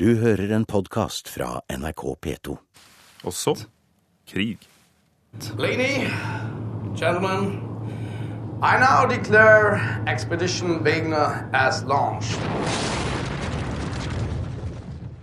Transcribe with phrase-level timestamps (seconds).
[0.00, 2.56] Du hører en podkast fra NRK P2.
[3.24, 3.64] Og så
[4.32, 4.58] krig.
[5.58, 6.10] Lady,
[6.98, 7.62] gentlemen,
[8.62, 9.80] I now declare
[10.14, 12.40] Expedition Wegener as launched.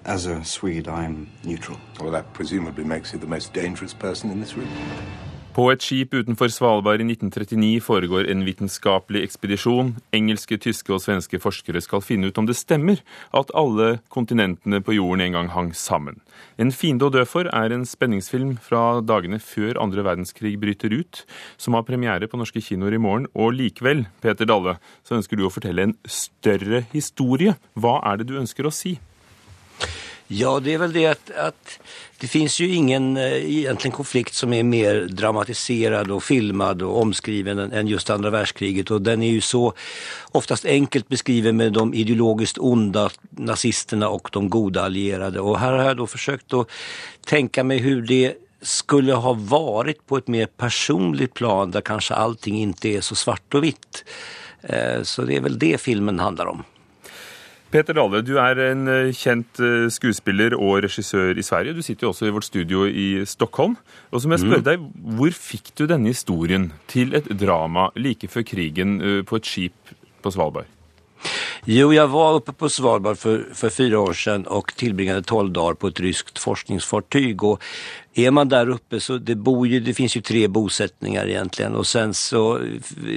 [0.05, 1.77] As a Swede, I'm neutral.
[1.99, 4.69] Well, that presumably makes you the most dangerous person in this room.
[5.54, 9.91] På et skip utenfor Svalbard i 1939 foregår en vitenskapelig ekspedisjon.
[10.18, 13.04] Engelske, tyske og svenske forskere skal finne ut om det stemmer
[13.37, 16.18] at alle kontinentene på jorden en gang hang sammen.
[16.57, 21.21] En fiende å dø for er en spenningsfilm fra dagene før andre verdenskrig bryter ut,
[21.61, 23.29] som har premiere på norske kinoer i morgen.
[23.37, 27.59] Og likevel, Peter Dalle, så ønsker du å fortelle en større historie.
[27.78, 28.97] Hva er det du ønsker å si?
[30.36, 31.79] Ja, det är väl det att, att
[32.17, 37.59] det finns ju ingen eh, egentligen konflikt som är mer dramatiserad och filmad och omskriven
[37.59, 39.73] än, just andra världskriget och den är ju så
[40.31, 45.83] oftast enkelt beskriven med de ideologiskt onda nazisterna och de goda allierade och här har
[45.83, 46.67] jag då försökt att
[47.25, 52.58] tänka mig hur det skulle ha varit på ett mer personligt plan där kanske allting
[52.58, 54.06] inte är så svart och vitt.
[54.61, 56.64] Eh, så det är väl det filmen handlar om.
[57.74, 61.74] Peter Dalle, du er en eh, kjent eh, skuespiller og regissør i Sverige.
[61.74, 63.74] Du sitter jo også i vårt studio i Stockholm.
[64.14, 64.84] Og så må jeg spørre deg,
[65.18, 69.96] Hvor fikk du denne historien til et drama like før krigen eh, på et skip
[70.22, 70.70] på Svalbard?
[71.66, 75.73] Jo, jag var uppe på Svalbard för, för fyra år sedan och tillbringade 12 dagar
[75.73, 77.44] på ett ryskt forskningsfartyg.
[77.44, 77.64] Och
[78.14, 81.88] är man där uppe så det, bor ju, det finns ju tre bosättningar egentligen och
[81.88, 82.59] sen så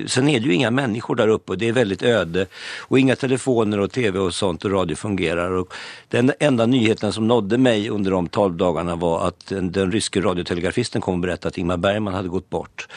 [0.06, 2.46] sen är det ju inga människor där uppe och det är väldigt öde
[2.78, 5.50] och inga telefoner och tv och sånt och radio fungerar.
[5.50, 5.72] Och
[6.08, 10.20] den enda nyheten som nådde mig under de 12 dagarna var att den, den ryske
[10.20, 12.88] radiotelegrafisten kom och berättade att Ingmar Bergman hade gått bort.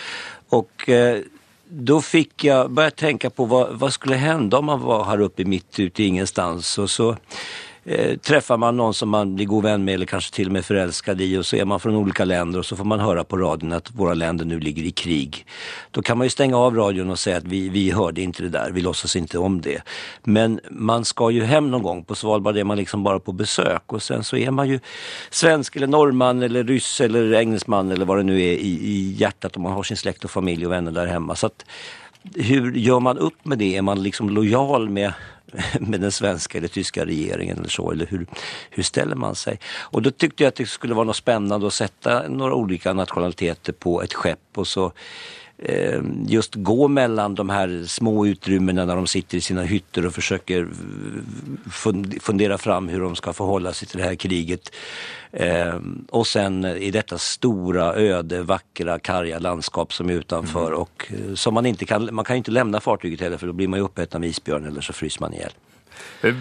[0.49, 1.21] Och eh,
[1.69, 5.45] då fick jag börja tänka på vad, vad skulle hända om man var här uppe
[5.45, 6.77] mitt ute i ingenstans?
[6.77, 7.15] Och så
[7.89, 10.65] eh, träffar man någon som man blir god vän med eller kanske till och med
[10.65, 13.37] förälskad i och så är man från olika länder och så får man höra på
[13.37, 15.45] radion att våra länder nu ligger i krig.
[15.91, 18.49] Då kan man ju stänga av radion och säga att vi, vi hörde inte det
[18.49, 19.81] där, vi låtsas inte om det.
[20.23, 23.93] Men man ska ju hem någon gång, på Svalbard är man liksom bara på besök
[23.93, 24.79] och sen så är man ju
[25.29, 29.55] svensk eller norrman eller ryss eller engelsman eller vad det nu är i, i hjärtat
[29.55, 31.35] och man har sin släkt och familj och vänner där hemma.
[31.35, 31.65] Så att,
[32.35, 33.77] hur gör man upp med det?
[33.77, 35.13] Är man liksom lojal med,
[35.79, 37.91] med den svenska eller tyska regeringen eller så?
[37.91, 38.25] Eller hur,
[38.69, 39.59] hur ställer man sig?
[39.77, 43.73] Och då tyckte jag att det skulle vara något spännande att sätta några olika nationaliteter
[43.73, 44.91] på ett skepp och så
[46.27, 50.67] just gå mellan de här små utrymmena när de sitter i sina hytter och försöker
[51.71, 54.71] fund- fundera fram hur de ska förhålla sig till det här kriget.
[55.31, 55.75] Eh,
[56.09, 61.53] och sen i detta stora, öde, vackra, karga landskap som är utanför och eh, som
[61.53, 64.21] man inte kan, man kan inte lämna fartyget heller för då blir man ju uppäten
[64.21, 65.51] av isbjörn eller så fryser man ihjäl.
[66.25, 66.35] Eh,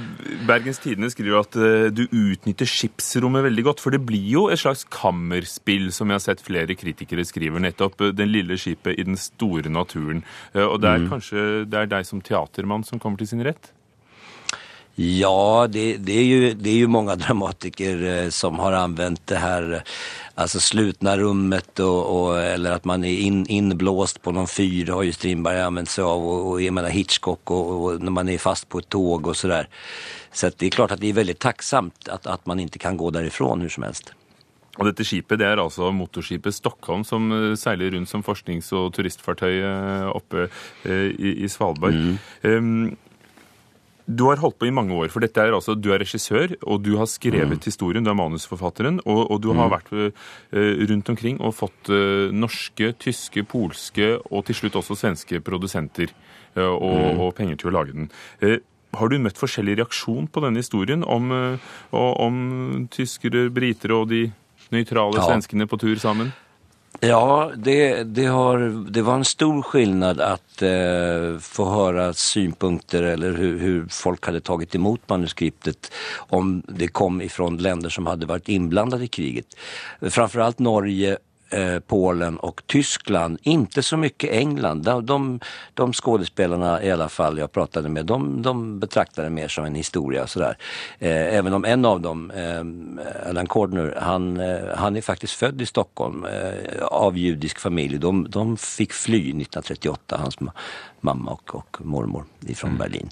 [0.48, 4.60] Bergens Tidende skriver at eh, du utnytter skipsrommet veldig godt, for det blir jo et
[4.60, 9.06] slags kammerspill, som jeg har sett flere kritikere skriver, nettopp eh, den lille skipet i
[9.06, 10.24] den store naturen.
[10.58, 13.72] Og det er kanskje det er deg som teatermann som kommer til sin rett?
[15.00, 19.36] Ja, det, det, är ju, det är ju många dramatiker eh, som har använt det
[19.36, 19.80] här eh,
[20.34, 25.02] alltså slutna rummet och, och, eller att man är in, inblåst på någon fyr har
[25.02, 28.38] ju Strindberg använt sig av och, och jag menar Hitchcock och, och när man är
[28.38, 29.68] fast på ett tåg och sådär.
[30.32, 33.10] Så det är klart att det är väldigt tacksamt att, att man inte kan gå
[33.10, 34.14] därifrån hur som helst.
[34.78, 38.92] Og dette skipet det er altså motorskipet Stockholm som eh, seiler rundt som forsknings- og
[38.94, 40.46] turistfartøy eh, oppe
[40.86, 41.98] eh, i, i Svalbard.
[42.46, 42.94] Um,
[44.08, 46.80] du har holdt på i mange år, for dette er altså, du er regissør, og
[46.80, 51.36] du har skrevet historien, du er manusforfatteren, og, og du har vært eh, rundt omkring
[51.44, 57.34] og fått eh, norske, tyske, polske og til slutt også svenske produsenter eh, og, og
[57.36, 58.08] penger til å lage den.
[58.96, 61.28] Har du møtt forskjellig reaksjon på denne historien om,
[61.92, 62.38] om
[62.88, 64.22] tyskere, briter og de
[64.72, 65.26] nøytrale Ja.
[65.28, 66.32] svenskene på tur sammen?
[67.00, 68.58] Ja, det, det, har,
[68.90, 74.40] det var en stor skillnad att eh, få höra synpunkter eller hur, hur folk hade
[74.40, 79.46] tagit emot manuskriptet om det kom ifrån länder som hade varit inblandade i kriget.
[80.10, 81.18] Framförallt Norge,
[81.50, 84.82] eh, Polen och Tyskland, inte så mycket England.
[84.82, 85.40] De, de,
[85.74, 89.74] de skådespelarna i alla fall jag pratade med, de, de betraktade det mer som en
[89.74, 90.26] historia.
[90.26, 90.56] Sådär.
[90.98, 95.60] Eh, även om en av dem, eh, Alan Cordner, han, eh, han är faktiskt född
[95.62, 96.26] i Stockholm
[96.82, 97.98] av judisk familj.
[97.98, 100.52] De, de fick fly 1938, hans ma-
[101.00, 103.10] mamma och, och mormor ifrån Berlin.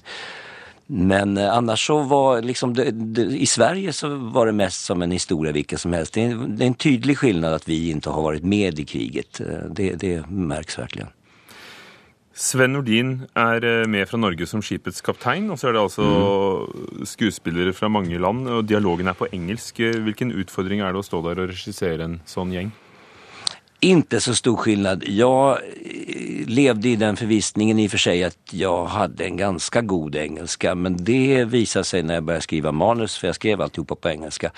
[0.87, 5.01] Men eh, annars så var liksom det, det, i Sverige så var det mest som
[5.01, 6.13] en historia vilken som helst.
[6.13, 9.39] Det är, det är en tydlig skillnad att vi inte har varit med i kriget.
[9.39, 11.07] Eh, Det, det märks verkligen.
[12.33, 16.07] Sven Nordin er eh, med fra Norge som skipets kaptein, og så er det altså
[17.05, 19.81] skuespillere fra mange land, og dialogen er på engelsk.
[19.81, 22.71] Hvilken utfordring er det å stå der og regissere en sånn gjeng?
[23.79, 25.03] Inte så stor skillnad.
[25.07, 29.81] Jag eh, levde i den förvissningen i och för sig att jag hade en ganska
[29.81, 33.95] god engelska men det visade sig när jag började skriva manus, för jag skrev alltihopa
[33.95, 34.51] på engelska,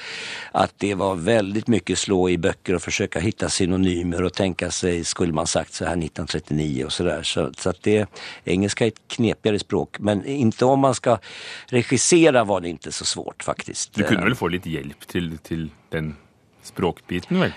[0.52, 5.04] att det var väldigt mycket slå i böcker och försöka hitta synonymer och tänka sig,
[5.04, 7.24] skulle man sagt så här 1939 och sådär.
[7.24, 8.10] Så, så att det,
[8.44, 11.18] engelska är ett knepigare språk men inte om man ska
[11.66, 13.94] regissera var det inte så svårt faktiskt.
[13.94, 16.16] Du kunde väl få lite hjälp till, till den
[16.64, 17.52] språkbiten, vel?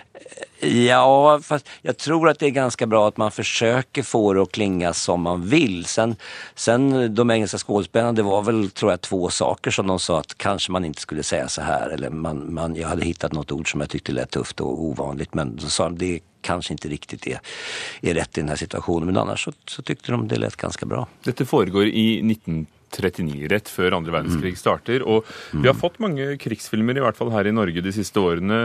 [0.61, 4.53] Ja, fast jag tror att det är ganska bra att man försöker få det att
[4.53, 5.85] klinga som man vill.
[5.85, 6.17] Sen,
[6.55, 10.39] sen de engelska skådespelarna, det var väl tror jag två saker som de sa att
[10.39, 11.89] kanske man inte skulle säga så här.
[11.89, 15.35] Eller man, man, jag hade hittat något ord som jag tyckte lät tufft och ovanligt
[15.35, 17.41] men så sa de det kanske inte riktigt är,
[18.01, 19.07] är rätt i den här situationen.
[19.07, 21.09] Men annars så, så tyckte de det lät ganska bra.
[21.25, 22.23] Dette foregår i
[22.93, 25.03] 1939, rett før andre verdenskrig starter.
[25.09, 25.25] Og
[25.57, 28.59] vi har fått mange krigsfilmer, i hvert fall her i Norge de siste årene.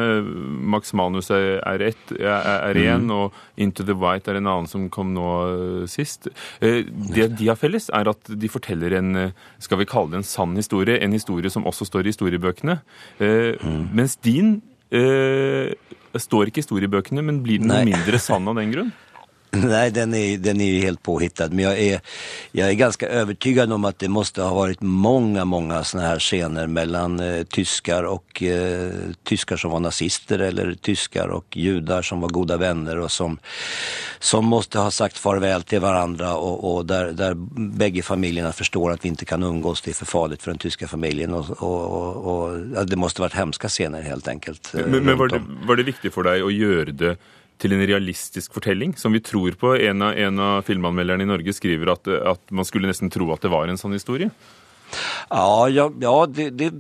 [0.68, 5.27] Max Manus er ett, en, og Into the White er en annen som kom nå
[5.47, 6.27] eh, sist.
[6.59, 9.31] Eh, Det de har felles, er at de forteller en, eh,
[9.63, 12.79] skal vi kalle det en sann historie, en historie som også står i historiebøkene.
[13.19, 13.56] Eh,
[13.94, 14.57] Mens din
[16.18, 17.83] står ikke i historiebøkene, men blir den Nei.
[17.89, 18.91] mindre sann av den grunn?
[19.52, 21.50] Nej, den är, den är ju helt påhittad.
[21.50, 22.02] Men jag är,
[22.52, 26.68] jag är ganska övertygad om att det måste ha varit många, många såna här scener
[26.68, 28.92] mellan eh, tyskar och eh,
[29.24, 33.40] tyskar som var nazister eller tyskar och judar som var goda vänner och som,
[34.20, 37.34] som måste ha sagt farväl till varandra och, och där, där
[37.78, 40.88] bägge familjerna förstår att vi inte kan umgås, det är för farligt för den tyska
[40.88, 44.76] familjen och, och, och, det måste varit hemska scener helt enkelt.
[44.76, 47.18] eh, Men, men var, runt det, var det viktig for deg å gjøre det
[47.62, 49.74] til en realistisk fortelling, som vi tror på?
[49.89, 53.44] En av, en av filmanmelderne i Norge skriver at, at man skulle nesten tro at
[53.45, 54.30] det var en sånn historie.
[55.30, 56.74] Ja, ja, ja det, det,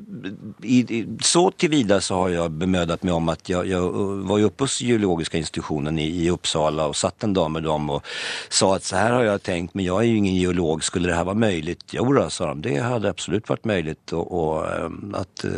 [0.63, 4.37] i, i, så tillvida så har jag bemödat mig om att jag, jag eh, var
[4.37, 8.05] ju uppe hos geologiska institutionen i, i Uppsala och satt en dag med dem och
[8.49, 11.15] sa att så här har jag tänkt men jag är ju ingen geolog, skulle det
[11.15, 11.83] här vara möjligt?
[11.91, 15.51] Jo då, sa de, det hade absolut varit möjligt och, och eh, att eh,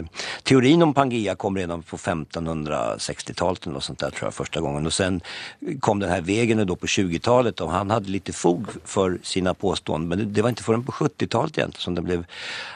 [0.44, 4.86] teorin om Pangea kom redan på 1560-talet eller sånt där tror jag första gången.
[4.86, 5.22] Och sen
[5.80, 10.10] kom den här vägen då på 20-talet och han hade lite fog för sina påståenden
[10.10, 12.26] men det, det var inte förrän på 70-talet egentligen som det blev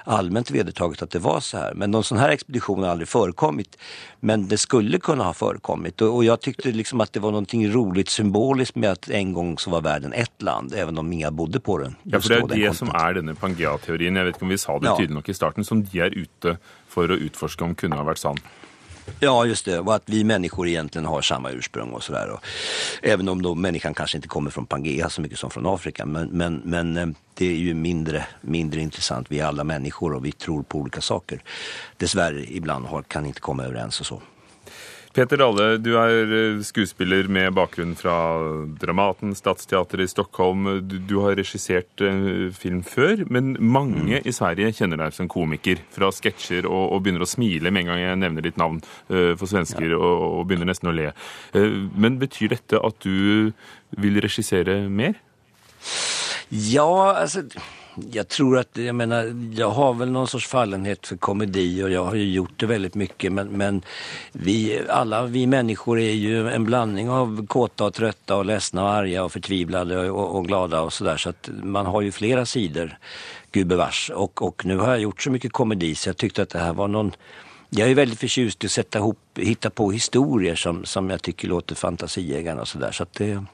[0.04, 1.74] allmänt vedertaget att det var så här.
[1.74, 3.78] Men någon sån här expedition har aldrig förekommit.
[4.20, 7.72] Men det skulle kunna ha förekommit och, och jag tyckte liksom att det var någonting
[7.72, 11.60] roligt symboliskt med att en gång så var världen ett land, även om inga bodde
[11.60, 11.96] på den.
[12.04, 13.10] Ja, for Det den det som kontinenten.
[13.10, 14.16] er denne Pangea-teorien.
[14.16, 14.96] Jeg vet ikke om vi sa det Ja.
[14.98, 16.58] tydelig nok i starten, som de er ute
[16.88, 18.38] for å utforske om kunne ha vært sann.
[19.20, 19.80] Ja, just det.
[19.80, 22.40] Och att vi människor egentligen har samma ursprung och sådär.
[23.02, 26.06] Även om då människan kanske inte kommer från Pangea så mycket som från Afrika.
[26.06, 29.32] Men, men, men eh, det är ju mindre, mindre intressant.
[29.32, 31.44] Vi är alla människor och vi tror på olika saker.
[31.98, 34.22] Dessvärre ibland har, kan inte komma överens och så.
[35.14, 38.16] Peter Dalle, du er eh, skuespiller med bakgrunn fra
[38.82, 40.66] Dramaten, Stadsteatret i Stockholm.
[40.90, 45.84] Du, du har regissert eh, film før, men mange i Sverige kjenner deg som komiker
[45.94, 48.82] fra sketsjer og, og begynner å smile med en gang jeg nevner ditt navn
[49.14, 51.12] eh, for svensker, og, og begynner nesten å le.
[51.54, 53.54] Men betyr dette at du
[54.02, 55.22] vil regissere mer?
[56.50, 57.46] Ja, alltså,
[58.12, 62.06] jag tror att, jag menar, jag har väl någon sorts fallenhet för komedi och jag
[62.06, 63.82] har ju gjort det väldigt mycket men, men
[64.32, 68.90] vi, alla vi människor är ju en blandning av kåta och trötta och ledsna och
[68.90, 72.98] arga och förtvivlade och, och glada och sådär så att man har ju flera sidor,
[73.52, 74.12] gubevars.
[74.16, 76.74] Och, och nu har jag gjort så mycket komedi så jag tyckte att det här
[76.74, 77.12] var någon
[77.76, 81.48] jag är väldigt förtjust i att sätta ihop, hitta på historier som, som jag tycker
[81.48, 82.92] låter fantasieggande och sådär.
[82.92, 83.46] Så att det,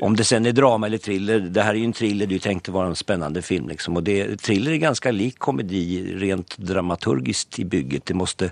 [0.00, 2.34] om det sen är drama eller thriller, det här är ju en thriller, det är
[2.34, 3.96] ju tänkt att vara en spännande film liksom.
[3.96, 8.06] Och det, thriller är ganska lik komedi rent dramaturgiskt i bygget.
[8.06, 8.50] Det måste,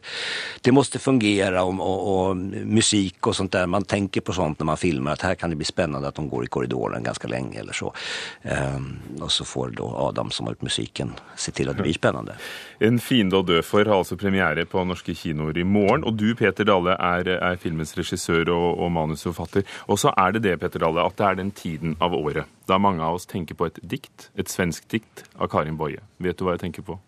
[0.60, 3.66] det måste fungera och, och, och musik och sånt där.
[3.66, 6.28] Man tänker på sånt när man filmar, att här kan det bli spännande att de
[6.28, 7.94] går i korridoren ganska länge eller så.
[8.42, 11.92] Ehm, och så får då Adam som har gjort musiken se till att det blir
[11.92, 12.34] spännande.
[12.78, 15.64] En fiende dag dö för har alltså premiere på norska kinoer i
[16.04, 19.62] Och du, Peter Dalle, är, är filmens regissör och, och manusförfattare.
[19.78, 22.78] Och så är det det, Peter Dalle, at det er den tiden av året da
[22.78, 26.02] mange av oss tenker på et dikt, et svensk dikt av Karin Boye.
[26.22, 26.98] Vet du hva jeg tenker på?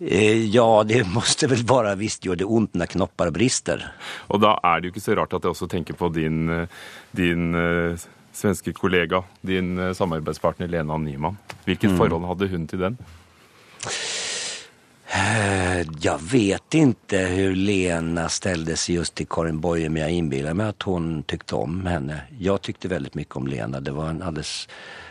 [0.00, 3.84] Eh, ja, det måste väl vara visst gör det ont när knoppar brister.
[4.32, 6.68] Og da er det jo ikke så rart at jeg også tenker på din, eh,
[7.12, 8.00] din eh,
[8.32, 11.36] svenske kollega, din eh, samarbeidspartner Lena Nyman.
[11.66, 12.96] Hvilket forhold hadde hun til den?
[15.30, 20.54] Eh, Jag vet inte hur Lena ställde sig just till Karin Boye men jag inbillar
[20.54, 22.20] mig att hon tyckte om henne.
[22.38, 23.80] Jag tyckte väldigt mycket om Lena.
[23.80, 24.68] Det var en alldeles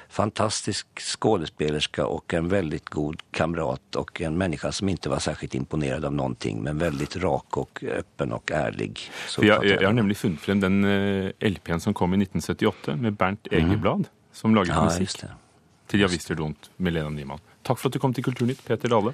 [0.09, 6.05] fantastisk skådespelerska och en väldigt god kamrat och en människa som inte var särskilt imponerad
[6.05, 8.99] av någonting men väldigt rak och öppen och ärlig.
[9.27, 12.95] Så uppfattar jeg, jeg har nemlig funnet frem den eh, LP-en som kom i 1978
[12.95, 15.31] med Bernt Egerblad, som laget Ja, musikk just det.
[15.89, 17.39] til Ja visst gjør det vondt med Lena Nyman.
[17.63, 19.13] Takk for at du kom til Kulturnytt, Peter Dale.